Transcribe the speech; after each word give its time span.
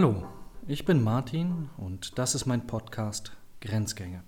Hallo, 0.00 0.22
ich 0.68 0.84
bin 0.84 1.02
Martin 1.02 1.70
und 1.76 2.20
das 2.20 2.36
ist 2.36 2.46
mein 2.46 2.68
Podcast 2.68 3.36
Grenzgänge. 3.60 4.22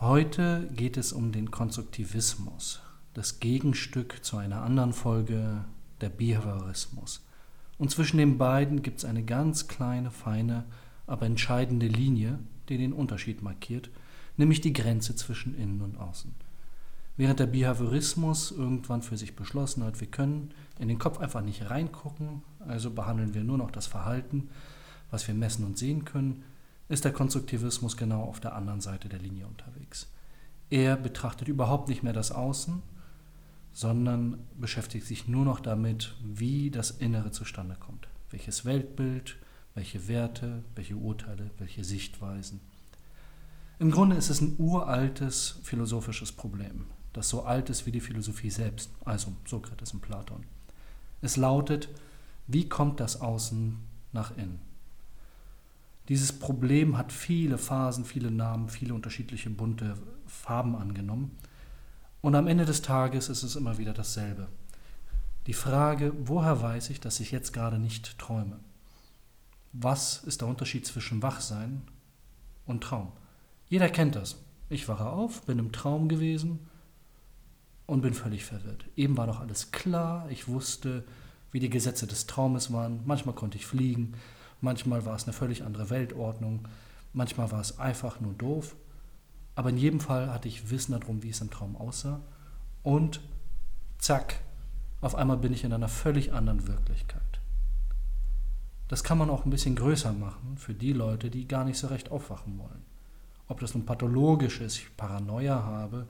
Heute 0.00 0.70
geht 0.74 0.96
es 0.96 1.12
um 1.12 1.30
den 1.30 1.50
Konstruktivismus, 1.50 2.80
das 3.12 3.40
Gegenstück 3.40 4.24
zu 4.24 4.38
einer 4.38 4.62
anderen 4.62 4.94
Folge, 4.94 5.66
der 6.00 6.08
Behaviorismus. 6.08 7.26
Und 7.76 7.90
zwischen 7.90 8.16
den 8.16 8.38
beiden 8.38 8.80
gibt 8.80 9.00
es 9.00 9.04
eine 9.04 9.22
ganz 9.22 9.68
kleine, 9.68 10.10
feine, 10.10 10.64
aber 11.06 11.26
entscheidende 11.26 11.88
Linie, 11.88 12.38
die 12.70 12.78
den 12.78 12.94
Unterschied 12.94 13.42
markiert, 13.42 13.90
nämlich 14.38 14.62
die 14.62 14.72
Grenze 14.72 15.14
zwischen 15.14 15.54
Innen 15.58 15.82
und 15.82 15.98
Außen. 15.98 16.34
Während 17.18 17.40
der 17.40 17.46
Behaviorismus 17.46 18.52
irgendwann 18.52 19.02
für 19.02 19.16
sich 19.16 19.34
beschlossen 19.34 19.82
hat, 19.82 19.98
wir 19.98 20.06
können 20.06 20.54
in 20.78 20.86
den 20.86 21.00
Kopf 21.00 21.18
einfach 21.18 21.42
nicht 21.42 21.68
reingucken, 21.68 22.42
also 22.60 22.92
behandeln 22.92 23.34
wir 23.34 23.42
nur 23.42 23.58
noch 23.58 23.72
das 23.72 23.88
Verhalten, 23.88 24.50
was 25.10 25.26
wir 25.26 25.34
messen 25.34 25.64
und 25.64 25.76
sehen 25.76 26.04
können, 26.04 26.44
ist 26.88 27.04
der 27.04 27.12
Konstruktivismus 27.12 27.96
genau 27.96 28.22
auf 28.22 28.38
der 28.38 28.54
anderen 28.54 28.80
Seite 28.80 29.08
der 29.08 29.18
Linie 29.18 29.48
unterwegs. 29.48 30.06
Er 30.70 30.94
betrachtet 30.94 31.48
überhaupt 31.48 31.88
nicht 31.88 32.04
mehr 32.04 32.12
das 32.12 32.30
Außen, 32.30 32.82
sondern 33.72 34.38
beschäftigt 34.56 35.04
sich 35.04 35.26
nur 35.26 35.44
noch 35.44 35.58
damit, 35.58 36.14
wie 36.22 36.70
das 36.70 36.92
Innere 36.92 37.32
zustande 37.32 37.74
kommt. 37.80 38.06
Welches 38.30 38.64
Weltbild, 38.64 39.38
welche 39.74 40.06
Werte, 40.06 40.62
welche 40.76 40.94
Urteile, 40.94 41.50
welche 41.58 41.82
Sichtweisen. 41.82 42.60
Im 43.80 43.90
Grunde 43.90 44.14
ist 44.14 44.30
es 44.30 44.40
ein 44.40 44.54
uraltes 44.58 45.58
philosophisches 45.64 46.30
Problem 46.30 46.84
das 47.12 47.28
so 47.28 47.44
alt 47.44 47.70
ist 47.70 47.86
wie 47.86 47.92
die 47.92 48.00
Philosophie 48.00 48.50
selbst, 48.50 48.90
also 49.04 49.32
Sokrates 49.46 49.92
und 49.92 50.02
Platon. 50.02 50.44
Es 51.20 51.36
lautet, 51.36 51.88
wie 52.46 52.68
kommt 52.68 53.00
das 53.00 53.20
Außen 53.20 53.76
nach 54.12 54.36
innen? 54.36 54.60
Dieses 56.08 56.38
Problem 56.38 56.96
hat 56.96 57.12
viele 57.12 57.58
Phasen, 57.58 58.04
viele 58.04 58.30
Namen, 58.30 58.68
viele 58.68 58.94
unterschiedliche 58.94 59.50
bunte 59.50 59.94
Farben 60.26 60.74
angenommen. 60.74 61.36
Und 62.22 62.34
am 62.34 62.46
Ende 62.46 62.64
des 62.64 62.82
Tages 62.82 63.28
ist 63.28 63.42
es 63.42 63.56
immer 63.56 63.76
wieder 63.78 63.92
dasselbe. 63.92 64.48
Die 65.46 65.52
Frage, 65.52 66.12
woher 66.24 66.62
weiß 66.62 66.90
ich, 66.90 67.00
dass 67.00 67.20
ich 67.20 67.30
jetzt 67.30 67.52
gerade 67.52 67.78
nicht 67.78 68.18
träume? 68.18 68.58
Was 69.72 70.24
ist 70.24 70.40
der 70.40 70.48
Unterschied 70.48 70.86
zwischen 70.86 71.22
Wachsein 71.22 71.82
und 72.66 72.82
Traum? 72.82 73.12
Jeder 73.68 73.90
kennt 73.90 74.16
das. 74.16 74.36
Ich 74.70 74.88
wache 74.88 75.06
auf, 75.06 75.42
bin 75.42 75.58
im 75.58 75.72
Traum 75.72 76.08
gewesen 76.08 76.60
und 77.88 78.02
bin 78.02 78.12
völlig 78.12 78.44
verwirrt. 78.44 78.84
Eben 78.96 79.16
war 79.16 79.26
doch 79.26 79.40
alles 79.40 79.72
klar, 79.72 80.28
ich 80.30 80.46
wusste, 80.46 81.04
wie 81.50 81.58
die 81.58 81.70
Gesetze 81.70 82.06
des 82.06 82.26
Traumes 82.26 82.70
waren. 82.70 83.00
Manchmal 83.06 83.34
konnte 83.34 83.56
ich 83.56 83.66
fliegen, 83.66 84.12
manchmal 84.60 85.06
war 85.06 85.16
es 85.16 85.24
eine 85.24 85.32
völlig 85.32 85.64
andere 85.64 85.88
Weltordnung, 85.88 86.68
manchmal 87.14 87.50
war 87.50 87.60
es 87.60 87.78
einfach 87.78 88.20
nur 88.20 88.34
doof. 88.34 88.76
Aber 89.54 89.70
in 89.70 89.78
jedem 89.78 90.00
Fall 90.00 90.30
hatte 90.30 90.48
ich 90.48 90.70
Wissen 90.70 90.92
darum, 90.92 91.22
wie 91.22 91.30
es 91.30 91.40
im 91.40 91.50
Traum 91.50 91.76
aussah. 91.76 92.20
Und 92.82 93.22
zack, 93.96 94.40
auf 95.00 95.14
einmal 95.14 95.38
bin 95.38 95.54
ich 95.54 95.64
in 95.64 95.72
einer 95.72 95.88
völlig 95.88 96.34
anderen 96.34 96.68
Wirklichkeit. 96.68 97.22
Das 98.88 99.02
kann 99.02 99.16
man 99.16 99.30
auch 99.30 99.46
ein 99.46 99.50
bisschen 99.50 99.76
größer 99.76 100.12
machen 100.12 100.58
für 100.58 100.74
die 100.74 100.92
Leute, 100.92 101.30
die 101.30 101.48
gar 101.48 101.64
nicht 101.64 101.78
so 101.78 101.86
recht 101.86 102.10
aufwachen 102.10 102.58
wollen. 102.58 102.84
Ob 103.48 103.60
das 103.60 103.74
nun 103.74 103.86
pathologisch 103.86 104.60
ist, 104.60 104.76
ich 104.76 104.94
Paranoia 104.94 105.62
habe 105.62 106.06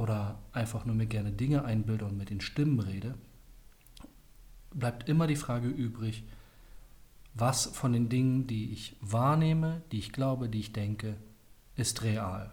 oder 0.00 0.38
einfach 0.52 0.86
nur 0.86 0.96
mir 0.96 1.04
gerne 1.04 1.30
Dinge 1.30 1.62
einbilde 1.66 2.06
und 2.06 2.16
mit 2.16 2.30
den 2.30 2.40
Stimmen 2.40 2.80
rede, 2.80 3.16
bleibt 4.72 5.10
immer 5.10 5.26
die 5.26 5.36
Frage 5.36 5.68
übrig, 5.68 6.24
was 7.34 7.66
von 7.66 7.92
den 7.92 8.08
Dingen, 8.08 8.46
die 8.46 8.72
ich 8.72 8.96
wahrnehme, 9.02 9.82
die 9.92 9.98
ich 9.98 10.10
glaube, 10.10 10.48
die 10.48 10.60
ich 10.60 10.72
denke, 10.72 11.16
ist 11.76 12.02
real. 12.02 12.50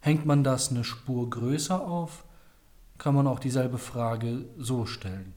Hängt 0.00 0.26
man 0.26 0.44
das 0.44 0.70
eine 0.70 0.84
Spur 0.84 1.30
größer 1.30 1.80
auf, 1.80 2.26
kann 2.98 3.14
man 3.14 3.26
auch 3.26 3.40
dieselbe 3.40 3.78
Frage 3.78 4.44
so 4.58 4.84
stellen. 4.84 5.32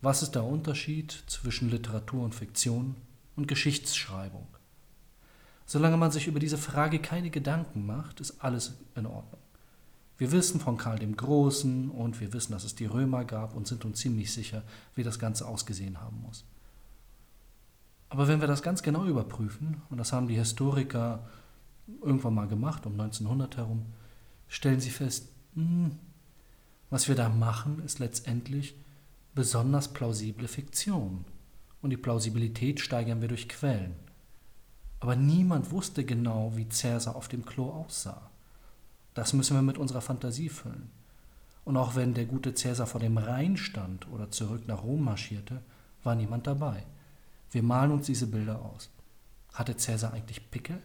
Was 0.00 0.22
ist 0.22 0.34
der 0.34 0.44
Unterschied 0.44 1.24
zwischen 1.26 1.70
Literatur 1.70 2.24
und 2.24 2.34
Fiktion 2.34 2.96
und 3.36 3.48
Geschichtsschreibung? 3.48 4.46
Solange 5.66 5.98
man 5.98 6.10
sich 6.10 6.26
über 6.26 6.40
diese 6.40 6.56
Frage 6.56 7.00
keine 7.00 7.28
Gedanken 7.28 7.84
macht, 7.84 8.20
ist 8.20 8.42
alles 8.42 8.78
in 8.94 9.04
Ordnung. 9.04 9.42
Wir 10.18 10.32
wissen 10.32 10.60
von 10.60 10.78
Karl 10.78 10.98
dem 10.98 11.16
Großen 11.16 11.90
und 11.90 12.20
wir 12.20 12.32
wissen, 12.32 12.52
dass 12.52 12.64
es 12.64 12.74
die 12.74 12.86
Römer 12.86 13.24
gab 13.24 13.54
und 13.54 13.66
sind 13.66 13.84
uns 13.84 13.98
ziemlich 13.98 14.32
sicher, 14.32 14.62
wie 14.94 15.02
das 15.02 15.18
Ganze 15.18 15.46
ausgesehen 15.46 16.00
haben 16.00 16.22
muss. 16.22 16.44
Aber 18.08 18.28
wenn 18.28 18.40
wir 18.40 18.48
das 18.48 18.62
ganz 18.62 18.82
genau 18.82 19.04
überprüfen, 19.04 19.82
und 19.90 19.98
das 19.98 20.12
haben 20.12 20.28
die 20.28 20.36
Historiker 20.36 21.26
irgendwann 22.02 22.34
mal 22.34 22.48
gemacht, 22.48 22.86
um 22.86 22.92
1900 22.92 23.58
herum, 23.58 23.86
stellen 24.48 24.80
sie 24.80 24.90
fest, 24.90 25.28
mh, 25.54 25.64
hm, 25.64 25.98
was 26.88 27.08
wir 27.08 27.16
da 27.16 27.28
machen, 27.28 27.82
ist 27.84 27.98
letztendlich 27.98 28.76
besonders 29.34 29.92
plausible 29.92 30.48
Fiktion. 30.48 31.24
Und 31.82 31.90
die 31.90 31.96
Plausibilität 31.96 32.80
steigern 32.80 33.20
wir 33.20 33.28
durch 33.28 33.48
Quellen. 33.48 33.96
Aber 35.00 35.14
niemand 35.14 35.70
wusste 35.72 36.04
genau, 36.04 36.52
wie 36.56 36.68
Cäsar 36.68 37.16
auf 37.16 37.28
dem 37.28 37.44
Klo 37.44 37.70
aussah. 37.70 38.30
Das 39.16 39.32
müssen 39.32 39.56
wir 39.56 39.62
mit 39.62 39.78
unserer 39.78 40.02
Fantasie 40.02 40.50
füllen. 40.50 40.90
Und 41.64 41.78
auch 41.78 41.96
wenn 41.96 42.12
der 42.12 42.26
gute 42.26 42.52
Cäsar 42.52 42.86
vor 42.86 43.00
dem 43.00 43.16
Rhein 43.16 43.56
stand 43.56 44.06
oder 44.10 44.30
zurück 44.30 44.68
nach 44.68 44.82
Rom 44.82 45.04
marschierte, 45.04 45.62
war 46.02 46.14
niemand 46.14 46.46
dabei. 46.46 46.84
Wir 47.50 47.62
malen 47.62 47.92
uns 47.92 48.04
diese 48.04 48.26
Bilder 48.26 48.60
aus. 48.60 48.90
Hatte 49.54 49.74
Cäsar 49.74 50.12
eigentlich 50.12 50.50
Pickel? 50.50 50.82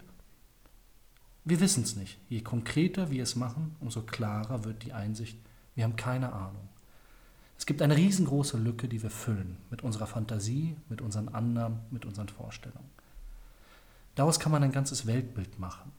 Wir 1.43 1.59
wissen 1.59 1.83
es 1.83 1.97
nicht. 1.97 2.19
Je 2.29 2.39
konkreter 2.39 3.11
wir 3.11 3.21
es 3.21 3.35
machen, 3.35 3.75
umso 3.81 4.03
klarer 4.03 4.63
wird 4.63 4.83
die 4.83 4.93
Einsicht, 4.93 5.37
wir 5.75 5.83
haben 5.83 5.97
keine 5.97 6.31
Ahnung. 6.31 6.69
Es 7.57 7.65
gibt 7.65 7.81
eine 7.81 7.97
riesengroße 7.97 8.57
Lücke, 8.57 8.87
die 8.87 9.03
wir 9.03 9.11
füllen 9.11 9.57
mit 9.69 9.81
unserer 9.81 10.07
Fantasie, 10.07 10.77
mit 10.87 11.01
unseren 11.01 11.27
Annahmen, 11.27 11.79
mit 11.91 12.05
unseren 12.05 12.29
Vorstellungen. 12.29 12.91
Daraus 14.15 14.39
kann 14.39 14.53
man 14.53 14.63
ein 14.63 14.71
ganzes 14.71 15.05
Weltbild 15.05 15.59
machen 15.59 15.91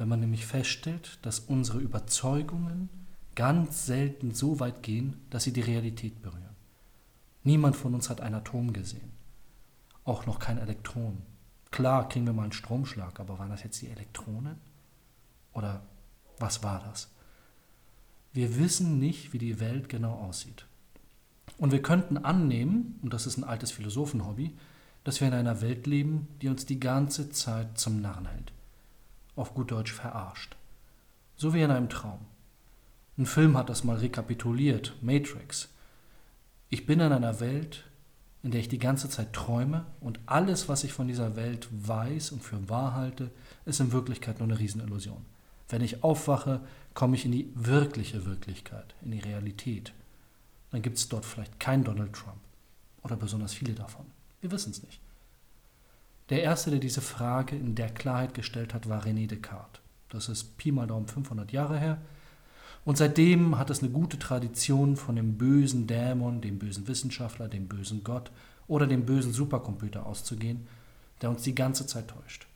wenn 0.00 0.08
man 0.08 0.20
nämlich 0.20 0.46
feststellt, 0.46 1.18
dass 1.20 1.40
unsere 1.40 1.78
Überzeugungen 1.78 2.88
ganz 3.34 3.84
selten 3.84 4.32
so 4.32 4.58
weit 4.58 4.82
gehen, 4.82 5.20
dass 5.28 5.44
sie 5.44 5.52
die 5.52 5.60
Realität 5.60 6.22
berühren. 6.22 6.56
Niemand 7.44 7.76
von 7.76 7.94
uns 7.94 8.08
hat 8.08 8.22
ein 8.22 8.34
Atom 8.34 8.72
gesehen, 8.72 9.12
auch 10.04 10.24
noch 10.24 10.38
kein 10.38 10.56
Elektron. 10.56 11.18
Klar 11.70 12.08
kriegen 12.08 12.24
wir 12.24 12.32
mal 12.32 12.44
einen 12.44 12.52
Stromschlag, 12.52 13.20
aber 13.20 13.38
waren 13.38 13.50
das 13.50 13.62
jetzt 13.62 13.82
die 13.82 13.88
Elektronen? 13.88 14.56
Oder 15.52 15.82
was 16.38 16.62
war 16.62 16.80
das? 16.80 17.10
Wir 18.32 18.58
wissen 18.58 18.98
nicht, 18.98 19.34
wie 19.34 19.38
die 19.38 19.60
Welt 19.60 19.90
genau 19.90 20.14
aussieht. 20.14 20.64
Und 21.58 21.72
wir 21.72 21.82
könnten 21.82 22.16
annehmen, 22.16 22.98
und 23.02 23.12
das 23.12 23.26
ist 23.26 23.36
ein 23.36 23.44
altes 23.44 23.70
Philosophenhobby, 23.70 24.56
dass 25.04 25.20
wir 25.20 25.28
in 25.28 25.34
einer 25.34 25.60
Welt 25.60 25.86
leben, 25.86 26.26
die 26.40 26.48
uns 26.48 26.64
die 26.64 26.80
ganze 26.80 27.28
Zeit 27.28 27.76
zum 27.76 28.00
Narren 28.00 28.24
hält 28.24 28.50
auf 29.40 29.54
gut 29.54 29.70
Deutsch 29.70 29.92
verarscht. 29.92 30.56
So 31.36 31.54
wie 31.54 31.62
in 31.62 31.70
einem 31.70 31.88
Traum. 31.88 32.20
Ein 33.18 33.26
Film 33.26 33.56
hat 33.56 33.68
das 33.68 33.84
mal 33.84 33.96
rekapituliert, 33.96 34.94
Matrix. 35.02 35.68
Ich 36.68 36.86
bin 36.86 37.00
in 37.00 37.12
einer 37.12 37.40
Welt, 37.40 37.84
in 38.42 38.50
der 38.50 38.60
ich 38.60 38.68
die 38.68 38.78
ganze 38.78 39.08
Zeit 39.08 39.32
träume 39.32 39.84
und 40.00 40.20
alles, 40.26 40.68
was 40.68 40.84
ich 40.84 40.92
von 40.92 41.08
dieser 41.08 41.36
Welt 41.36 41.68
weiß 41.70 42.32
und 42.32 42.42
für 42.42 42.68
wahr 42.68 42.94
halte, 42.94 43.30
ist 43.66 43.80
in 43.80 43.92
Wirklichkeit 43.92 44.38
nur 44.38 44.48
eine 44.48 44.58
Riesenillusion. 44.58 45.24
Wenn 45.68 45.82
ich 45.82 46.02
aufwache, 46.02 46.60
komme 46.94 47.16
ich 47.16 47.24
in 47.24 47.32
die 47.32 47.50
wirkliche 47.54 48.24
Wirklichkeit, 48.24 48.94
in 49.02 49.10
die 49.10 49.20
Realität. 49.20 49.92
Dann 50.70 50.82
gibt 50.82 50.98
es 50.98 51.08
dort 51.08 51.24
vielleicht 51.24 51.60
keinen 51.60 51.84
Donald 51.84 52.12
Trump 52.12 52.40
oder 53.02 53.16
besonders 53.16 53.52
viele 53.52 53.72
davon. 53.72 54.06
Wir 54.40 54.50
wissen 54.50 54.70
es 54.70 54.82
nicht. 54.82 55.00
Der 56.30 56.42
erste, 56.42 56.70
der 56.70 56.78
diese 56.78 57.00
Frage 57.00 57.56
in 57.56 57.74
der 57.74 57.90
Klarheit 57.90 58.34
gestellt 58.34 58.72
hat, 58.72 58.88
war 58.88 59.04
René 59.04 59.26
Descartes. 59.26 59.82
Das 60.08 60.28
ist 60.28 60.56
Pi 60.56 60.72
mal 60.72 60.86
Daumen 60.86 61.06
500 61.06 61.52
Jahre 61.52 61.78
her. 61.78 61.98
Und 62.84 62.96
seitdem 62.96 63.58
hat 63.58 63.68
es 63.70 63.82
eine 63.82 63.90
gute 63.90 64.18
Tradition 64.18 64.96
von 64.96 65.16
dem 65.16 65.36
bösen 65.36 65.86
Dämon, 65.86 66.40
dem 66.40 66.58
bösen 66.58 66.88
Wissenschaftler, 66.88 67.48
dem 67.48 67.68
bösen 67.68 68.02
Gott 68.04 68.30
oder 68.68 68.86
dem 68.86 69.04
bösen 69.04 69.32
Supercomputer 69.32 70.06
auszugehen, 70.06 70.66
der 71.20 71.30
uns 71.30 71.42
die 71.42 71.54
ganze 71.54 71.86
Zeit 71.86 72.08
täuscht. 72.08 72.46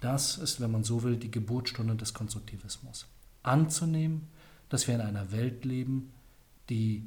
Das 0.00 0.38
ist, 0.38 0.60
wenn 0.60 0.70
man 0.70 0.84
so 0.84 1.02
will, 1.02 1.16
die 1.16 1.30
Geburtsstunde 1.30 1.96
des 1.96 2.14
Konstruktivismus. 2.14 3.06
Anzunehmen, 3.42 4.28
dass 4.68 4.86
wir 4.86 4.94
in 4.94 5.00
einer 5.00 5.32
Welt 5.32 5.64
leben, 5.64 6.12
die 6.68 7.02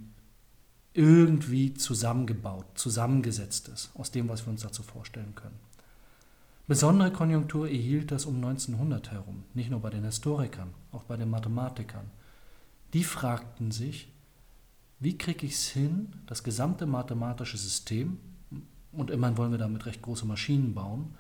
irgendwie 0.94 1.74
zusammengebaut, 1.74 2.66
zusammengesetzt 2.76 3.70
ist, 3.70 3.92
aus 3.96 4.12
dem, 4.12 4.28
was 4.30 4.46
wir 4.46 4.52
uns 4.52 4.62
dazu 4.62 4.84
vorstellen 4.84 5.36
können. 5.36 5.60
Besondere 6.68 7.12
Konjunktur 7.12 7.68
erhielt 7.68 8.12
das 8.12 8.26
um 8.26 8.36
1900 8.36 9.12
herum, 9.12 9.44
nicht 9.54 9.70
nur 9.70 9.82
bei 9.82 9.90
den 9.90 10.04
Historikern, 10.04 10.74
auch 10.92 11.04
bei 11.04 11.18
den 11.18 11.30
Mathematikern. 11.30 12.10
Die 12.94 13.04
fragten 13.04 13.72
sich, 13.72 14.12
wie 15.00 15.18
kriege 15.18 15.46
ich 15.46 15.54
es 15.54 15.70
hin, 15.70 16.14
das 16.28 16.44
gesamte 16.44 16.86
mathematische 16.86 17.58
System, 17.58 18.20
und 18.92 19.10
immerhin 19.10 19.38
wollen 19.38 19.52
wir 19.52 19.58
damit 19.58 19.86
recht 19.86 20.02
große 20.02 20.26
Maschinen 20.26 20.74
bauen, 20.74 21.16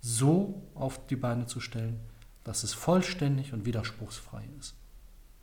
so 0.00 0.62
auf 0.74 1.04
die 1.06 1.16
Beine 1.16 1.46
zu 1.46 1.60
stellen, 1.60 1.98
dass 2.44 2.62
es 2.62 2.72
vollständig 2.72 3.52
und 3.52 3.66
widerspruchsfrei 3.66 4.44
ist. 4.60 4.74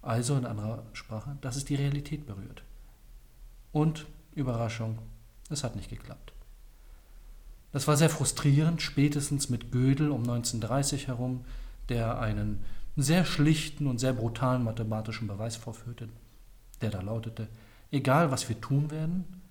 Also 0.02 0.36
in 0.38 0.46
anderer 0.46 0.84
Sprache, 0.94 1.38
dass 1.42 1.56
es 1.56 1.66
die 1.66 1.76
Realität 1.76 2.26
berührt. 2.26 2.64
Und 3.72 4.06
Überraschung, 4.34 5.00
es 5.50 5.64
hat 5.64 5.76
nicht 5.76 5.90
geklappt. 5.90 6.34
Das 7.72 7.88
war 7.88 7.96
sehr 7.96 8.10
frustrierend, 8.10 8.82
spätestens 8.82 9.50
mit 9.50 9.72
Gödel 9.72 10.12
um 10.12 10.22
1930 10.22 11.08
herum, 11.08 11.46
der 11.90 12.20
einen 12.20 12.64
sehr 12.98 13.24
schlichten 13.26 13.88
und 13.88 14.00
sehr 14.00 14.14
brutalen 14.14 14.64
mathematischen 14.64 15.28
Beweis 15.28 15.56
vorführte, 15.56 16.10
der 16.82 16.90
da 16.90 17.02
lautete, 17.02 17.48
egal 17.92 18.32
was 18.32 18.50
wir 18.50 18.60
tun 18.60 18.92
werden, 18.92 19.42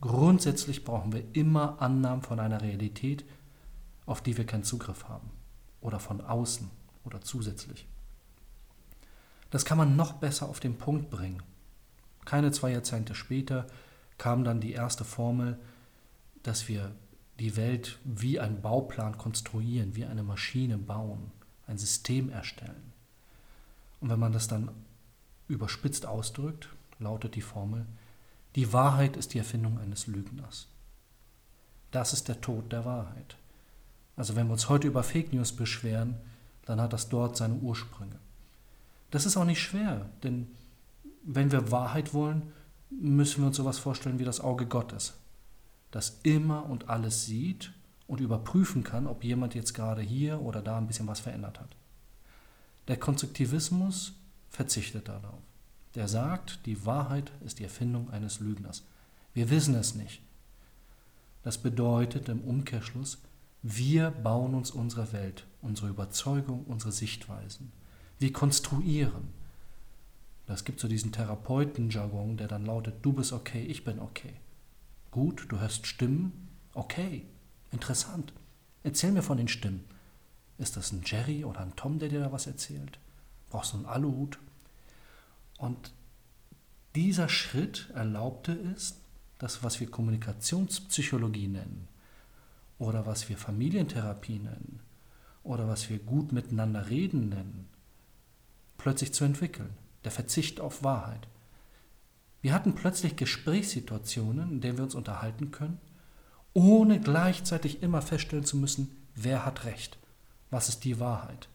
grundsätzlich 0.00 0.84
brauchen 0.84 1.12
wir 1.12 1.22
immer 1.32 1.80
Annahmen 1.80 2.22
von 2.22 2.40
einer 2.40 2.60
Realität, 2.60 3.24
auf 4.06 4.20
die 4.20 4.36
wir 4.36 4.44
keinen 4.44 4.64
Zugriff 4.64 5.08
haben 5.08 5.30
oder 5.80 6.00
von 6.00 6.20
außen 6.20 6.68
oder 7.04 7.20
zusätzlich. 7.20 7.86
Das 9.50 9.64
kann 9.64 9.78
man 9.78 9.94
noch 9.94 10.14
besser 10.14 10.48
auf 10.48 10.58
den 10.58 10.76
Punkt 10.76 11.10
bringen. 11.10 11.42
Keine 12.24 12.52
zwei 12.52 12.72
Jahrzehnte 12.72 13.14
später 13.14 13.66
kam 14.18 14.44
dann 14.44 14.60
die 14.60 14.72
erste 14.72 15.04
Formel, 15.04 15.58
dass 16.42 16.68
wir 16.68 16.92
die 17.38 17.56
Welt 17.56 17.98
wie 18.04 18.38
ein 18.38 18.62
Bauplan 18.62 19.18
konstruieren, 19.18 19.96
wie 19.96 20.04
eine 20.04 20.22
Maschine 20.22 20.78
bauen, 20.78 21.32
ein 21.66 21.78
System 21.78 22.30
erstellen. 22.30 22.92
Und 24.00 24.10
wenn 24.10 24.20
man 24.20 24.32
das 24.32 24.48
dann 24.48 24.70
überspitzt 25.48 26.06
ausdrückt, 26.06 26.68
lautet 26.98 27.34
die 27.34 27.42
Formel, 27.42 27.86
die 28.54 28.72
Wahrheit 28.72 29.16
ist 29.16 29.34
die 29.34 29.38
Erfindung 29.38 29.78
eines 29.78 30.06
Lügners. 30.06 30.68
Das 31.90 32.12
ist 32.12 32.28
der 32.28 32.40
Tod 32.40 32.70
der 32.72 32.84
Wahrheit. 32.84 33.36
Also 34.16 34.36
wenn 34.36 34.46
wir 34.46 34.52
uns 34.52 34.68
heute 34.68 34.86
über 34.86 35.02
Fake 35.02 35.32
News 35.32 35.52
beschweren, 35.52 36.16
dann 36.66 36.80
hat 36.80 36.92
das 36.92 37.08
dort 37.08 37.36
seine 37.36 37.54
Ursprünge. 37.54 38.18
Das 39.10 39.26
ist 39.26 39.36
auch 39.36 39.44
nicht 39.44 39.60
schwer, 39.60 40.08
denn 40.22 40.48
wenn 41.24 41.52
wir 41.52 41.70
Wahrheit 41.70 42.14
wollen, 42.14 42.52
müssen 42.90 43.42
wir 43.42 43.48
uns 43.48 43.56
sowas 43.56 43.78
vorstellen 43.78 44.18
wie 44.18 44.24
das 44.24 44.40
Auge 44.40 44.66
Gottes, 44.66 45.14
das 45.90 46.20
immer 46.22 46.66
und 46.66 46.88
alles 46.88 47.26
sieht 47.26 47.72
und 48.06 48.20
überprüfen 48.20 48.84
kann, 48.84 49.06
ob 49.06 49.24
jemand 49.24 49.54
jetzt 49.54 49.74
gerade 49.74 50.02
hier 50.02 50.40
oder 50.40 50.62
da 50.62 50.78
ein 50.78 50.86
bisschen 50.86 51.08
was 51.08 51.20
verändert 51.20 51.58
hat. 51.60 51.76
Der 52.88 52.98
Konstruktivismus 52.98 54.12
verzichtet 54.50 55.08
darauf. 55.08 55.40
Der 55.94 56.08
sagt, 56.08 56.66
die 56.66 56.84
Wahrheit 56.84 57.32
ist 57.44 57.58
die 57.58 57.64
Erfindung 57.64 58.10
eines 58.10 58.40
Lügners. 58.40 58.84
Wir 59.32 59.48
wissen 59.50 59.74
es 59.74 59.94
nicht. 59.94 60.20
Das 61.42 61.58
bedeutet 61.58 62.28
im 62.28 62.40
Umkehrschluss, 62.40 63.18
wir 63.62 64.10
bauen 64.10 64.54
uns 64.54 64.70
unsere 64.70 65.12
Welt, 65.12 65.46
unsere 65.62 65.88
Überzeugung, 65.88 66.64
unsere 66.64 66.92
Sichtweisen. 66.92 67.72
Wir 68.18 68.32
konstruieren. 68.32 69.28
Das 70.46 70.64
gibt 70.64 70.80
so 70.80 70.88
diesen 70.88 71.12
Therapeuten-Jargon, 71.12 72.36
der 72.36 72.48
dann 72.48 72.66
lautet, 72.66 72.96
du 73.02 73.12
bist 73.12 73.32
okay, 73.32 73.62
ich 73.62 73.84
bin 73.84 73.98
okay. 73.98 74.34
Gut, 75.10 75.46
du 75.48 75.58
hörst 75.58 75.86
Stimmen, 75.86 76.48
okay, 76.74 77.24
interessant. 77.72 78.32
Erzähl 78.82 79.12
mir 79.12 79.22
von 79.22 79.38
den 79.38 79.48
Stimmen. 79.48 79.84
Ist 80.58 80.76
das 80.76 80.92
ein 80.92 81.02
Jerry 81.04 81.44
oder 81.44 81.60
ein 81.60 81.76
Tom, 81.76 81.98
der 81.98 82.08
dir 82.08 82.20
da 82.20 82.32
was 82.32 82.46
erzählt? 82.46 82.98
Brauchst 83.48 83.72
du 83.72 83.78
einen 83.78 83.86
Aluhut? 83.86 84.38
Und 85.58 85.92
dieser 86.94 87.28
Schritt 87.28 87.90
erlaubte 87.94 88.52
es, 88.52 88.96
das, 89.38 89.62
was 89.62 89.80
wir 89.80 89.90
Kommunikationspsychologie 89.90 91.48
nennen, 91.48 91.88
oder 92.78 93.06
was 93.06 93.28
wir 93.28 93.36
Familientherapie 93.36 94.38
nennen 94.38 94.80
oder 95.42 95.68
was 95.68 95.90
wir 95.90 95.98
gut 95.98 96.32
miteinander 96.32 96.88
reden 96.88 97.28
nennen, 97.28 97.68
plötzlich 98.78 99.12
zu 99.12 99.24
entwickeln. 99.24 99.70
Der 100.04 100.12
Verzicht 100.12 100.60
auf 100.60 100.82
Wahrheit. 100.84 101.26
Wir 102.42 102.52
hatten 102.52 102.74
plötzlich 102.74 103.16
Gesprächssituationen, 103.16 104.52
in 104.52 104.60
denen 104.60 104.76
wir 104.76 104.84
uns 104.84 104.94
unterhalten 104.94 105.50
können, 105.50 105.78
ohne 106.52 107.00
gleichzeitig 107.00 107.82
immer 107.82 108.02
feststellen 108.02 108.44
zu 108.44 108.58
müssen, 108.58 108.94
wer 109.14 109.46
hat 109.46 109.64
recht, 109.64 109.98
was 110.50 110.68
ist 110.68 110.84
die 110.84 111.00
Wahrheit. 111.00 111.48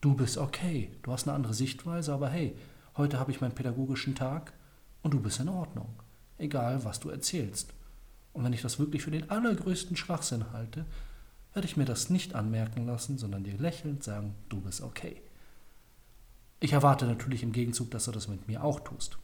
Du 0.00 0.14
bist 0.14 0.38
okay, 0.38 0.90
du 1.02 1.12
hast 1.12 1.26
eine 1.26 1.34
andere 1.34 1.54
Sichtweise, 1.54 2.12
aber 2.12 2.28
hey, 2.28 2.56
heute 2.96 3.18
habe 3.18 3.32
ich 3.32 3.40
meinen 3.40 3.54
pädagogischen 3.54 4.14
Tag 4.14 4.52
und 5.02 5.12
du 5.12 5.20
bist 5.20 5.40
in 5.40 5.48
Ordnung, 5.48 5.88
egal 6.38 6.84
was 6.84 7.00
du 7.00 7.10
erzählst. 7.10 7.72
Und 8.32 8.44
wenn 8.44 8.52
ich 8.52 8.62
das 8.62 8.78
wirklich 8.78 9.02
für 9.02 9.10
den 9.10 9.30
allergrößten 9.30 9.96
Schwachsinn 9.96 10.52
halte, 10.52 10.84
werde 11.54 11.66
ich 11.66 11.76
mir 11.76 11.86
das 11.86 12.08
nicht 12.08 12.34
anmerken 12.34 12.86
lassen, 12.86 13.18
sondern 13.18 13.44
dir 13.44 13.58
lächelnd 13.58 14.04
sagen, 14.04 14.34
du 14.48 14.60
bist 14.60 14.80
okay. 14.80 15.22
Ich 16.64 16.72
erwarte 16.72 17.04
natürlich 17.04 17.42
im 17.42 17.52
Gegenzug, 17.52 17.90
dass 17.90 18.06
du 18.06 18.10
das 18.10 18.26
mit 18.26 18.48
mir 18.48 18.64
auch 18.64 18.80
tust. 18.80 19.18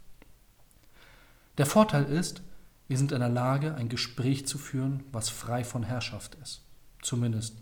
Der 1.57 1.65
Vorteil 1.65 2.05
ist, 2.05 2.43
wir 2.87 2.99
sind 2.99 3.13
in 3.13 3.21
der 3.21 3.31
Lage, 3.31 3.75
ein 3.77 3.89
Gespräch 3.89 4.47
zu 4.47 4.59
führen, 4.59 5.05
was 5.11 5.31
frei 5.31 5.65
von 5.65 5.83
Herrschaft 5.83 6.35
ist. 6.43 6.67
Zumindest 7.01 7.57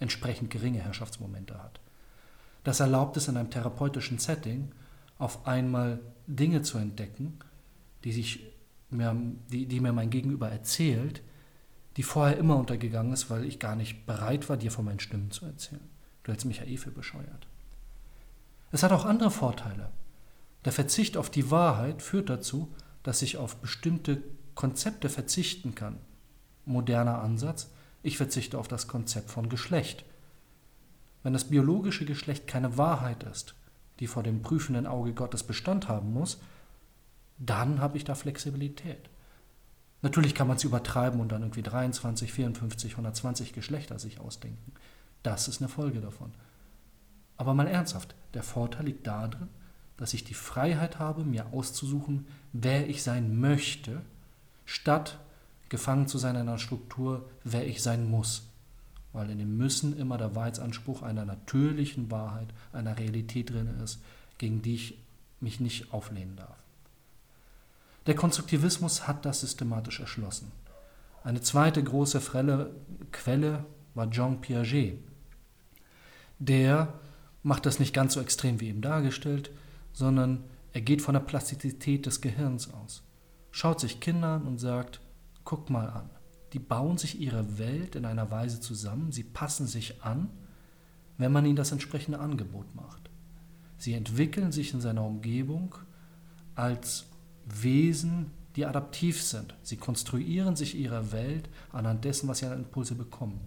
entsprechend 0.00 0.50
geringe 0.50 0.80
Herrschaftsmomente 0.80 1.62
hat. 1.62 1.78
Das 2.64 2.80
erlaubt 2.80 3.16
es 3.16 3.28
in 3.28 3.36
einem 3.36 3.50
therapeutischen 3.50 4.18
Setting, 4.18 4.72
auf 5.16 5.46
einmal 5.46 6.00
Dinge 6.26 6.62
zu 6.62 6.78
entdecken, 6.78 7.38
die 8.02 8.10
sich 8.10 8.52
mir, 8.90 9.16
die, 9.48 9.66
die 9.66 9.78
mir 9.78 9.92
mein 9.92 10.10
Gegenüber 10.10 10.50
erzählt, 10.50 11.22
die 11.96 12.02
vorher 12.02 12.36
immer 12.36 12.56
untergegangen 12.56 13.12
ist, 13.12 13.30
weil 13.30 13.44
ich 13.44 13.60
gar 13.60 13.76
nicht 13.76 14.06
bereit 14.06 14.48
war, 14.48 14.56
dir 14.56 14.72
von 14.72 14.86
meinen 14.86 14.98
Stimmen 14.98 15.30
zu 15.30 15.46
erzählen. 15.46 15.88
Du 16.24 16.32
hältst 16.32 16.46
mich 16.46 16.58
ja 16.58 16.64
eh 16.64 16.76
für 16.76 16.90
bescheuert. 16.90 17.46
Es 18.74 18.82
hat 18.82 18.90
auch 18.90 19.04
andere 19.04 19.30
Vorteile. 19.30 19.88
Der 20.64 20.72
Verzicht 20.72 21.16
auf 21.16 21.30
die 21.30 21.52
Wahrheit 21.52 22.02
führt 22.02 22.28
dazu, 22.28 22.74
dass 23.04 23.22
ich 23.22 23.36
auf 23.36 23.58
bestimmte 23.58 24.20
Konzepte 24.56 25.08
verzichten 25.08 25.76
kann. 25.76 26.00
Moderner 26.64 27.22
Ansatz, 27.22 27.70
ich 28.02 28.16
verzichte 28.16 28.58
auf 28.58 28.66
das 28.66 28.88
Konzept 28.88 29.30
von 29.30 29.48
Geschlecht. 29.48 30.04
Wenn 31.22 31.32
das 31.32 31.44
biologische 31.44 32.04
Geschlecht 32.04 32.48
keine 32.48 32.76
Wahrheit 32.76 33.22
ist, 33.22 33.54
die 34.00 34.08
vor 34.08 34.24
dem 34.24 34.42
prüfenden 34.42 34.88
Auge 34.88 35.12
Gottes 35.12 35.44
Bestand 35.44 35.86
haben 35.86 36.12
muss, 36.12 36.40
dann 37.38 37.80
habe 37.80 37.96
ich 37.96 38.02
da 38.02 38.16
Flexibilität. 38.16 39.08
Natürlich 40.02 40.34
kann 40.34 40.48
man 40.48 40.56
es 40.56 40.64
übertreiben 40.64 41.20
und 41.20 41.30
dann 41.30 41.42
irgendwie 41.42 41.62
23, 41.62 42.32
54, 42.32 42.90
120 42.94 43.52
Geschlechter 43.52 44.00
sich 44.00 44.18
ausdenken. 44.18 44.72
Das 45.22 45.46
ist 45.46 45.62
eine 45.62 45.68
Folge 45.68 46.00
davon. 46.00 46.32
Aber 47.36 47.54
mal 47.54 47.66
ernsthaft, 47.66 48.14
der 48.34 48.42
Vorteil 48.42 48.86
liegt 48.86 49.06
darin, 49.06 49.48
dass 49.96 50.14
ich 50.14 50.24
die 50.24 50.34
Freiheit 50.34 50.98
habe, 50.98 51.24
mir 51.24 51.52
auszusuchen, 51.52 52.26
wer 52.52 52.88
ich 52.88 53.02
sein 53.02 53.38
möchte, 53.38 54.02
statt 54.64 55.18
gefangen 55.68 56.08
zu 56.08 56.18
sein 56.18 56.34
in 56.34 56.42
einer 56.42 56.58
Struktur, 56.58 57.28
wer 57.42 57.66
ich 57.66 57.82
sein 57.82 58.10
muss. 58.10 58.48
Weil 59.12 59.30
in 59.30 59.38
dem 59.38 59.56
Müssen 59.56 59.96
immer 59.96 60.18
der 60.18 60.34
Wahrheitsanspruch 60.34 61.02
einer 61.02 61.24
natürlichen 61.24 62.10
Wahrheit, 62.10 62.48
einer 62.72 62.98
Realität 62.98 63.50
drin 63.50 63.80
ist, 63.82 64.00
gegen 64.38 64.62
die 64.62 64.74
ich 64.74 64.98
mich 65.40 65.60
nicht 65.60 65.92
auflehnen 65.92 66.36
darf. 66.36 66.56
Der 68.06 68.14
Konstruktivismus 68.14 69.06
hat 69.06 69.24
das 69.24 69.40
systematisch 69.40 70.00
erschlossen. 70.00 70.50
Eine 71.22 71.40
zweite 71.40 71.82
große 71.82 72.20
Quelle 73.12 73.64
war 73.94 74.10
Jean 74.10 74.40
Piaget. 74.40 74.98
Der 76.38 76.92
macht 77.44 77.66
das 77.66 77.78
nicht 77.78 77.94
ganz 77.94 78.14
so 78.14 78.20
extrem 78.20 78.60
wie 78.60 78.68
eben 78.68 78.80
dargestellt, 78.80 79.50
sondern 79.92 80.42
er 80.72 80.80
geht 80.80 81.02
von 81.02 81.12
der 81.12 81.20
Plastizität 81.20 82.06
des 82.06 82.20
Gehirns 82.20 82.72
aus. 82.72 83.04
Schaut 83.52 83.78
sich 83.78 84.00
Kinder 84.00 84.28
an 84.28 84.42
und 84.42 84.58
sagt, 84.58 85.00
guck 85.44 85.70
mal 85.70 85.88
an, 85.88 86.10
die 86.52 86.58
bauen 86.58 86.98
sich 86.98 87.20
ihre 87.20 87.58
Welt 87.58 87.94
in 87.94 88.06
einer 88.06 88.30
Weise 88.30 88.60
zusammen, 88.60 89.12
sie 89.12 89.22
passen 89.22 89.68
sich 89.68 90.02
an, 90.02 90.30
wenn 91.18 91.30
man 91.30 91.44
ihnen 91.44 91.54
das 91.54 91.70
entsprechende 91.70 92.18
Angebot 92.18 92.74
macht. 92.74 93.10
Sie 93.76 93.92
entwickeln 93.92 94.50
sich 94.50 94.72
in 94.72 94.80
seiner 94.80 95.04
Umgebung 95.04 95.74
als 96.54 97.06
Wesen, 97.44 98.30
die 98.56 98.64
adaptiv 98.64 99.22
sind. 99.22 99.54
Sie 99.62 99.76
konstruieren 99.76 100.56
sich 100.56 100.76
ihre 100.76 101.12
Welt 101.12 101.48
anhand 101.72 102.04
dessen, 102.04 102.28
was 102.28 102.38
sie 102.38 102.46
an 102.46 102.58
Impulse 102.58 102.94
bekommen. 102.94 103.40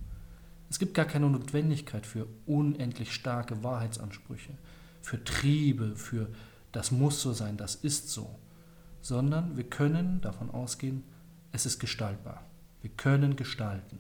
Es 0.70 0.80
gibt 0.80 0.94
gar 0.94 1.06
keine 1.06 1.30
Notwendigkeit 1.30 2.06
für 2.06 2.28
unendlich 2.46 3.14
starke 3.14 3.64
Wahrheitsansprüche, 3.64 4.54
für 5.02 5.24
Triebe, 5.24 5.96
für 5.96 6.28
das 6.72 6.92
muss 6.92 7.22
so 7.22 7.34
sein, 7.34 7.58
das 7.58 7.76
ist 7.76 8.10
so, 8.10 8.38
sondern 9.02 9.56
wir 9.56 9.64
können 9.64 10.20
davon 10.22 10.52
ausgehen, 10.52 11.04
es 11.52 11.66
ist 11.66 11.80
gestaltbar. 11.80 12.44
Wir 12.82 12.92
können 12.92 13.36
gestalten. 13.36 14.00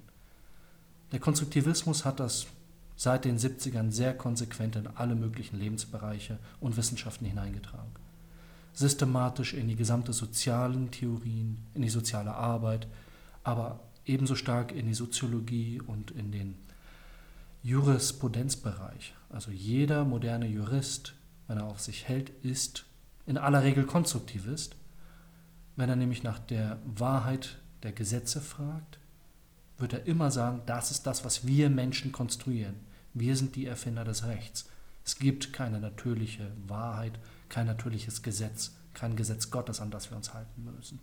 Der 1.11 1.19
Konstruktivismus 1.19 2.03
hat 2.05 2.19
das 2.19 2.47
seit 2.95 3.25
den 3.25 3.37
70ern 3.37 3.91
sehr 3.91 4.13
konsequent 4.13 4.75
in 4.75 4.87
alle 4.87 5.15
möglichen 5.15 5.57
Lebensbereiche 5.57 6.39
und 6.59 6.77
Wissenschaften 6.77 7.25
hineingetragen. 7.25 7.91
systematisch 8.73 9.55
in 9.55 9.67
die 9.67 9.75
gesamte 9.75 10.13
sozialen 10.13 10.91
Theorien, 10.91 11.65
in 11.73 11.81
die 11.81 11.89
soziale 11.89 12.35
Arbeit, 12.35 12.87
aber 13.43 13.79
ebenso 14.07 14.35
stark 14.35 14.71
in 14.71 14.87
die 14.87 14.93
Soziologie 14.93 15.81
und 15.85 16.11
in 16.11 16.31
den 16.31 16.55
Jurisprudenzbereich. 17.63 19.13
Also 19.29 19.51
jeder 19.51 20.05
moderne 20.05 20.47
Jurist, 20.47 21.13
wenn 21.47 21.57
er 21.57 21.65
auf 21.65 21.79
sich 21.79 22.07
hält, 22.07 22.29
ist 22.43 22.85
in 23.25 23.37
aller 23.37 23.63
Regel 23.63 23.85
Konstruktivist, 23.85 24.75
wenn 25.75 25.89
er 25.89 25.95
nämlich 25.95 26.23
nach 26.23 26.39
der 26.39 26.79
Wahrheit 26.85 27.57
der 27.83 27.91
Gesetze 27.91 28.41
fragt, 28.41 28.99
wird 29.77 29.93
er 29.93 30.07
immer 30.07 30.31
sagen, 30.31 30.61
das 30.65 30.91
ist 30.91 31.03
das, 31.03 31.23
was 31.23 31.45
wir 31.45 31.69
Menschen 31.69 32.11
konstruieren. 32.11 32.75
Wir 33.13 33.35
sind 33.35 33.55
die 33.55 33.67
Erfinder 33.67 34.03
des 34.03 34.25
Rechts. 34.25 34.69
Es 35.05 35.19
gibt 35.19 35.53
keine 35.53 35.79
natürliche 35.79 36.51
Wahrheit, 36.67 37.19
kein 37.49 37.67
natürliches 37.67 38.23
Gesetz, 38.23 38.75
kein 38.93 39.15
Gesetz 39.15 39.51
Gottes, 39.51 39.79
an 39.79 39.91
das 39.91 40.09
wir 40.09 40.17
uns 40.17 40.33
halten 40.33 40.63
müssen. 40.63 40.99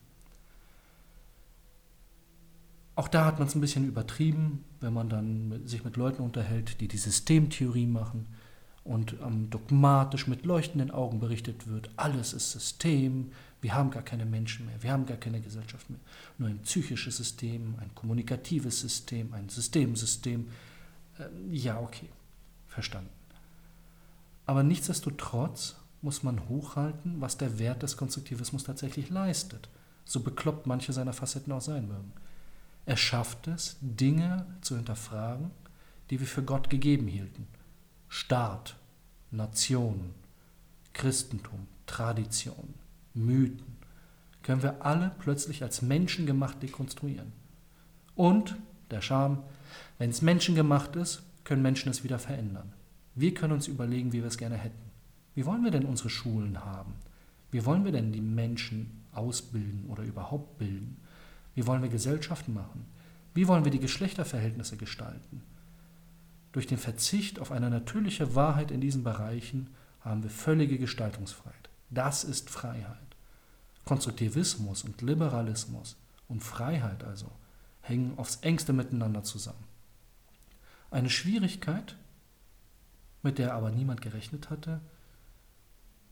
Auch 2.97 3.09
da 3.09 3.25
hat 3.25 3.39
man 3.39 3.49
es 3.49 3.55
ein 3.55 3.61
bisschen 3.61 3.87
übertrieben, 3.87 4.65
wenn 4.81 4.93
man 4.93 5.09
dann 5.09 5.63
sich 5.67 5.85
mit 5.85 5.97
Leuten 5.97 6.23
unterhält, 6.23 6.81
die 6.81 6.89
die 6.89 6.97
Systemtheorie 6.97 7.87
machen 7.87 8.27
und 8.85 9.17
ähm, 9.25 9.51
dogmatisch 9.51 10.29
mit 10.29 10.45
leuchtenden 10.45 10.91
Augen 10.91 11.19
berichtet 11.19 11.67
wird, 11.67 11.91
alles 11.97 12.33
ist 12.33 12.53
System, 12.53 13.33
wir 13.61 13.75
haben 13.75 13.91
gar 13.91 14.03
keine 14.03 14.27
Menschen 14.27 14.67
mehr, 14.67 14.83
wir 14.83 14.93
haben 14.93 15.07
gar 15.07 15.17
keine 15.17 15.41
Gesellschaft 15.41 15.89
mehr, 15.91 15.99
nur 16.39 16.49
ein 16.49 16.59
psychisches 16.61 17.17
System, 17.17 17.75
ein 17.81 17.95
kommunikatives 17.95 18.81
System, 18.81 19.33
ein 19.33 19.49
Systemsystem. 19.49 20.49
Äh, 21.19 21.25
ja, 21.51 21.81
okay, 21.81 22.09
verstanden. 22.69 23.11
Aber 24.47 24.63
nichtsdestotrotz 24.63 25.77
muss 26.03 26.23
man 26.23 26.49
hochhalten, 26.49 27.21
was 27.21 27.39
der 27.39 27.59
Wert 27.59 27.83
des 27.83 27.97
Konstruktivismus 27.97 28.65
tatsächlich 28.65 29.09
leistet, 29.09 29.71
so 30.05 30.21
bekloppt 30.21 30.67
manche 30.67 30.93
seiner 30.93 31.15
Facetten 31.15 31.53
auch 31.53 31.63
sein 31.63 31.89
mögen. 31.89 32.13
Er 32.87 32.97
schafft 32.97 33.47
es, 33.49 33.77
Dinge 33.81 34.47
zu 34.61 34.77
hinterfragen, 34.77 35.51
die 36.11 36.21
wir 36.21 36.27
für 36.27 36.43
Gott 36.43 36.69
gegeben 36.69 37.07
hielten. 37.07 37.47
Staat, 38.09 38.77
Nation, 39.31 40.15
Christentum, 40.93 41.67
Tradition, 41.87 42.75
Mythen, 43.15 43.77
können 44.43 44.63
wir 44.63 44.85
alle 44.85 45.13
plötzlich 45.19 45.63
als 45.63 45.81
menschengemacht 45.83 46.63
dekonstruieren. 46.63 47.33
Und, 48.15 48.57
der 48.91 49.01
Charme, 49.01 49.43
wenn 49.99 50.11
es 50.11 50.23
menschengemacht 50.23 50.95
ist, 50.97 51.23
können 51.45 51.63
Menschen 51.63 51.91
es 51.91 52.05
wieder 52.05 52.19
verändern. 52.19 52.73
Wir 53.15 53.33
können 53.33 53.55
uns 53.55 53.67
überlegen, 53.67 54.13
wie 54.13 54.21
wir 54.21 54.29
es 54.29 54.39
gerne 54.39 54.57
hätten. 54.57 54.91
Wie 55.35 55.47
wollen 55.47 55.65
wir 55.65 55.71
denn 55.71 55.87
unsere 55.87 56.11
Schulen 56.11 56.65
haben? 56.65 56.95
Wie 57.51 57.65
wollen 57.65 57.85
wir 57.85 57.93
denn 57.93 58.13
die 58.13 58.21
Menschen 58.21 59.05
ausbilden 59.13 59.87
oder 59.89 60.03
überhaupt 60.03 60.59
bilden? 60.59 60.99
Wie 61.55 61.67
wollen 61.67 61.83
wir 61.83 61.89
Gesellschaften 61.89 62.55
machen? 62.55 62.87
Wie 63.35 63.49
wollen 63.49 63.65
wir 63.65 63.73
die 63.73 63.81
Geschlechterverhältnisse 63.81 64.77
gestalten? 64.77 65.43
Durch 66.53 66.67
den 66.67 66.79
Verzicht 66.79 67.41
auf 67.41 67.51
eine 67.51 67.69
natürliche 67.69 68.35
Wahrheit 68.35 68.71
in 68.71 68.81
diesen 68.81 69.03
Bereichen 69.03 69.71
haben 70.01 70.23
wir 70.23 70.31
völlige 70.31 70.79
Gestaltungsfreiheit. 70.79 71.71
Das 71.91 72.23
ist 72.23 72.51
Freiheit. 72.51 72.99
Konstruktivismus 73.85 74.85
und 74.85 75.03
Liberalismus 75.03 75.97
und 76.29 76.43
Freiheit 76.43 77.05
also 77.05 77.31
hängen 77.81 78.19
aufs 78.19 78.37
engste 78.37 78.73
miteinander 78.73 79.23
zusammen. 79.23 79.65
Eine 80.91 81.11
Schwierigkeit, 81.11 81.97
mit 83.23 83.39
der 83.39 83.55
aber 83.55 83.71
niemand 83.71 84.01
gerechnet 84.01 84.51
hatte, 84.51 84.81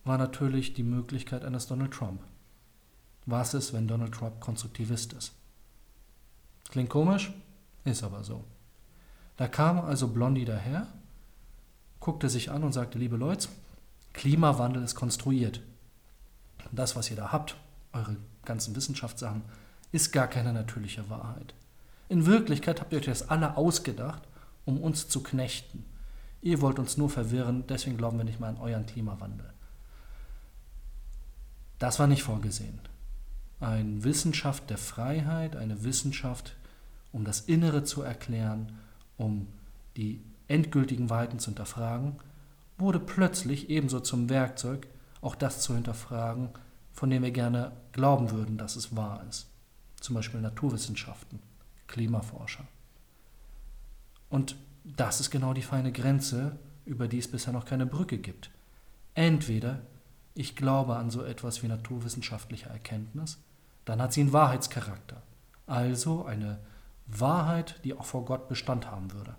war 0.04 0.18
natürlich 0.18 0.74
die 0.74 0.82
Möglichkeit 0.82 1.44
eines 1.44 1.66
Donald 1.66 1.92
Trump. 1.92 2.20
Was 3.26 3.54
ist, 3.54 3.72
wenn 3.72 3.86
Donald 3.86 4.12
Trump 4.12 4.40
Konstruktivist 4.40 5.12
ist? 5.12 5.32
Klingt 6.70 6.90
komisch, 6.90 7.32
ist 7.84 8.02
aber 8.02 8.24
so. 8.24 8.44
Da 9.36 9.48
kam 9.48 9.80
also 9.80 10.08
Blondie 10.08 10.44
daher, 10.44 10.88
guckte 12.00 12.28
sich 12.28 12.50
an 12.50 12.64
und 12.64 12.72
sagte, 12.72 12.98
liebe 12.98 13.16
Leute, 13.16 13.48
Klimawandel 14.12 14.82
ist 14.82 14.94
konstruiert. 14.94 15.60
Das, 16.70 16.96
was 16.96 17.10
ihr 17.10 17.16
da 17.16 17.32
habt, 17.32 17.56
eure 17.92 18.16
ganzen 18.44 18.74
Wissenschaftssachen, 18.74 19.42
ist 19.92 20.12
gar 20.12 20.26
keine 20.26 20.52
natürliche 20.52 21.08
Wahrheit. 21.10 21.54
In 22.08 22.26
Wirklichkeit 22.26 22.80
habt 22.80 22.92
ihr 22.92 22.98
euch 22.98 23.06
das 23.06 23.28
alle 23.28 23.56
ausgedacht, 23.56 24.22
um 24.64 24.80
uns 24.80 25.08
zu 25.08 25.22
knechten. 25.22 25.84
Ihr 26.40 26.60
wollt 26.60 26.78
uns 26.78 26.96
nur 26.96 27.08
verwirren, 27.08 27.64
deswegen 27.68 27.96
glauben 27.96 28.18
wir 28.18 28.24
nicht 28.24 28.40
mal 28.40 28.48
an 28.48 28.58
euren 28.58 28.86
Klimawandel. 28.86 29.52
Das 31.78 31.98
war 31.98 32.06
nicht 32.06 32.22
vorgesehen. 32.22 32.78
Eine 33.62 34.02
Wissenschaft 34.02 34.70
der 34.70 34.76
Freiheit, 34.76 35.54
eine 35.54 35.84
Wissenschaft, 35.84 36.56
um 37.12 37.24
das 37.24 37.42
Innere 37.42 37.84
zu 37.84 38.02
erklären, 38.02 38.72
um 39.16 39.46
die 39.96 40.20
endgültigen 40.48 41.10
Wahrheiten 41.10 41.38
zu 41.38 41.50
hinterfragen, 41.50 42.16
wurde 42.76 42.98
plötzlich 42.98 43.70
ebenso 43.70 44.00
zum 44.00 44.28
Werkzeug, 44.28 44.88
auch 45.20 45.36
das 45.36 45.60
zu 45.60 45.74
hinterfragen, 45.76 46.48
von 46.92 47.08
dem 47.08 47.22
wir 47.22 47.30
gerne 47.30 47.70
glauben 47.92 48.32
würden, 48.32 48.58
dass 48.58 48.74
es 48.74 48.96
wahr 48.96 49.24
ist. 49.28 49.46
Zum 50.00 50.16
Beispiel 50.16 50.40
Naturwissenschaften, 50.40 51.38
Klimaforscher. 51.86 52.66
Und 54.28 54.56
das 54.82 55.20
ist 55.20 55.30
genau 55.30 55.54
die 55.54 55.62
feine 55.62 55.92
Grenze, 55.92 56.58
über 56.84 57.06
die 57.06 57.18
es 57.18 57.30
bisher 57.30 57.52
noch 57.52 57.64
keine 57.64 57.86
Brücke 57.86 58.18
gibt. 58.18 58.50
Entweder 59.14 59.82
ich 60.34 60.56
glaube 60.56 60.96
an 60.96 61.10
so 61.10 61.22
etwas 61.22 61.62
wie 61.62 61.68
naturwissenschaftliche 61.68 62.68
Erkenntnis, 62.68 63.38
dann 63.84 64.00
hat 64.00 64.12
sie 64.12 64.20
einen 64.20 64.32
Wahrheitscharakter, 64.32 65.22
also 65.66 66.24
eine 66.24 66.60
Wahrheit, 67.06 67.80
die 67.84 67.94
auch 67.94 68.04
vor 68.04 68.24
Gott 68.24 68.48
Bestand 68.48 68.90
haben 68.90 69.12
würde. 69.12 69.34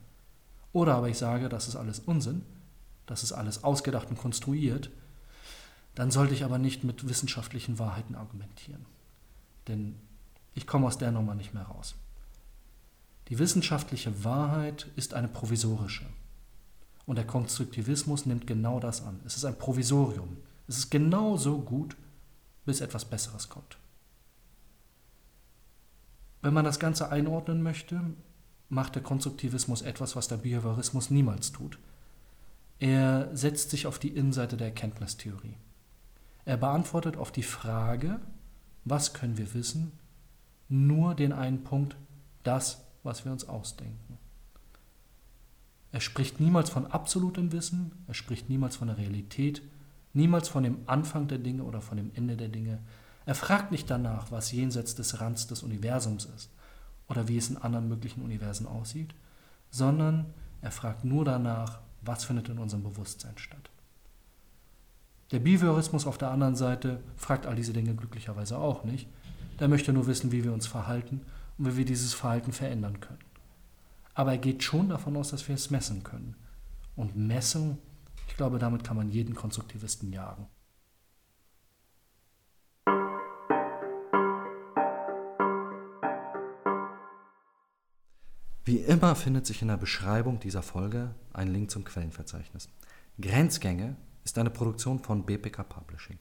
Oder 0.73 0.95
aber 0.95 1.09
ich 1.09 1.17
sage, 1.17 1.49
das 1.49 1.67
ist 1.67 1.75
alles 1.75 1.99
Unsinn, 1.99 2.43
das 3.05 3.23
ist 3.23 3.31
alles 3.31 3.63
ausgedacht 3.63 4.09
und 4.09 4.17
konstruiert, 4.17 4.89
dann 5.95 6.11
sollte 6.11 6.33
ich 6.33 6.43
aber 6.43 6.57
nicht 6.57 6.83
mit 6.83 7.07
wissenschaftlichen 7.07 7.77
Wahrheiten 7.79 8.15
argumentieren. 8.15 8.85
Denn 9.67 9.95
ich 10.55 10.67
komme 10.67 10.87
aus 10.87 10.97
der 10.97 11.11
Nummer 11.11 11.35
nicht 11.35 11.53
mehr 11.53 11.63
raus. 11.63 11.95
Die 13.29 13.39
wissenschaftliche 13.39 14.23
Wahrheit 14.23 14.87
ist 14.95 15.13
eine 15.13 15.27
provisorische. 15.27 16.05
Und 17.05 17.17
der 17.17 17.27
Konstruktivismus 17.27 18.25
nimmt 18.25 18.47
genau 18.47 18.79
das 18.79 19.03
an. 19.03 19.19
Es 19.25 19.35
ist 19.35 19.45
ein 19.45 19.57
Provisorium. 19.57 20.37
Es 20.67 20.77
ist 20.77 20.91
genauso 20.91 21.59
gut, 21.59 21.95
bis 22.65 22.81
etwas 22.81 23.05
Besseres 23.05 23.49
kommt. 23.49 23.77
Wenn 26.43 26.53
man 26.53 26.65
das 26.65 26.79
Ganze 26.79 27.09
einordnen 27.09 27.63
möchte, 27.63 28.01
macht 28.67 28.95
der 28.95 29.01
Konstruktivismus 29.01 29.81
etwas, 29.81 30.15
was 30.17 30.27
der 30.27 30.37
Behaviorismus 30.37 31.09
niemals 31.09 31.53
tut. 31.53 31.79
Er 32.79 33.35
setzt 33.35 33.69
sich 33.69 33.87
auf 33.87 33.97
die 33.97 34.09
Innenseite 34.09 34.57
der 34.57 34.67
Erkenntnistheorie. 34.67 35.55
Er 36.43 36.57
beantwortet 36.57 37.15
auf 37.15 37.31
die 37.31 37.43
Frage, 37.43 38.19
was 38.83 39.13
können 39.13 39.37
wir 39.37 39.53
wissen, 39.53 39.93
nur 40.67 41.15
den 41.15 41.31
einen 41.31 41.63
Punkt, 41.63 41.95
das, 42.43 42.83
was 43.03 43.23
wir 43.23 43.31
uns 43.31 43.47
ausdenken. 43.47 44.17
Er 45.93 46.01
spricht 46.01 46.41
niemals 46.41 46.69
von 46.69 46.87
absolutem 46.87 47.53
Wissen, 47.53 47.93
er 48.07 48.15
spricht 48.15 48.49
niemals 48.49 48.75
von 48.75 48.89
der 48.89 48.97
Realität, 48.97 49.61
niemals 50.11 50.49
von 50.49 50.63
dem 50.63 50.79
Anfang 50.87 51.29
der 51.29 51.37
Dinge 51.37 51.63
oder 51.63 51.79
von 51.79 51.95
dem 51.95 52.11
Ende 52.15 52.35
der 52.35 52.49
Dinge. 52.49 52.79
Er 53.25 53.35
fragt 53.35 53.71
nicht 53.71 53.89
danach, 53.89 54.31
was 54.31 54.51
jenseits 54.51 54.95
des 54.95 55.19
Rands 55.21 55.47
des 55.47 55.63
Universums 55.63 56.25
ist 56.25 56.49
oder 57.07 57.27
wie 57.27 57.37
es 57.37 57.49
in 57.49 57.57
anderen 57.57 57.87
möglichen 57.87 58.21
Universen 58.21 58.67
aussieht, 58.67 59.13
sondern 59.69 60.33
er 60.61 60.71
fragt 60.71 61.05
nur 61.05 61.25
danach, 61.25 61.79
was 62.01 62.25
findet 62.25 62.49
in 62.49 62.59
unserem 62.59 62.83
Bewusstsein 62.83 63.37
statt. 63.37 63.69
Der 65.31 65.39
Behaviorismus 65.39 66.05
auf 66.05 66.17
der 66.17 66.31
anderen 66.31 66.55
Seite 66.55 67.01
fragt 67.17 67.45
all 67.45 67.55
diese 67.55 67.73
Dinge 67.73 67.95
glücklicherweise 67.95 68.57
auch 68.57 68.83
nicht. 68.83 69.07
Der 69.59 69.67
möchte 69.67 69.93
nur 69.93 70.07
wissen, 70.07 70.31
wie 70.31 70.43
wir 70.43 70.53
uns 70.53 70.67
verhalten 70.67 71.21
und 71.57 71.65
wie 71.65 71.77
wir 71.77 71.85
dieses 71.85 72.13
Verhalten 72.13 72.51
verändern 72.51 72.99
können. 72.99 73.23
Aber 74.13 74.31
er 74.31 74.37
geht 74.37 74.63
schon 74.63 74.89
davon 74.89 75.17
aus, 75.17 75.31
dass 75.31 75.47
wir 75.47 75.55
es 75.55 75.71
messen 75.71 76.03
können. 76.03 76.35
Und 76.95 77.15
Messung, 77.15 77.79
ich 78.27 78.37
glaube, 78.37 78.59
damit 78.59 78.83
kann 78.83 78.97
man 78.97 79.09
jeden 79.09 79.33
Konstruktivisten 79.33 80.13
jagen. 80.13 80.45
Immer 88.83 89.15
findet 89.15 89.45
sich 89.45 89.61
in 89.61 89.67
der 89.67 89.77
Beschreibung 89.77 90.39
dieser 90.39 90.61
Folge 90.61 91.13
ein 91.33 91.47
Link 91.47 91.71
zum 91.71 91.83
Quellenverzeichnis. 91.83 92.69
Grenzgänge 93.19 93.95
ist 94.23 94.37
eine 94.37 94.49
Produktion 94.49 94.99
von 94.99 95.25
BPK 95.25 95.63
Publishing. 95.63 96.17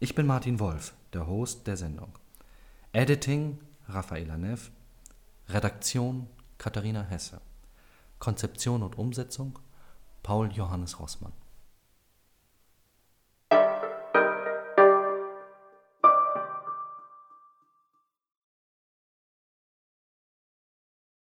Ich 0.00 0.14
bin 0.14 0.26
Martin 0.26 0.60
Wolf, 0.60 0.94
der 1.12 1.26
Host 1.26 1.66
der 1.66 1.76
Sendung. 1.76 2.12
Editing 2.92 3.58
Raffaela 3.88 4.36
Neff, 4.36 4.70
Redaktion 5.48 6.28
Katharina 6.58 7.02
Hesse, 7.02 7.40
Konzeption 8.18 8.82
und 8.82 8.96
Umsetzung 8.96 9.58
Paul 10.22 10.50
Johannes 10.52 10.98
Rossmann. 10.98 11.32